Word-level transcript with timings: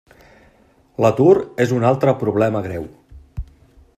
L'atur 1.05 1.35
és 1.67 1.75
un 1.77 1.87
altre 1.91 2.15
problema 2.25 2.65
greu. 2.69 2.91